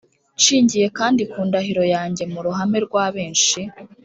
[0.39, 3.61] nshingiye kandi ku ndahiro yanjye mu ruhame rwa benshi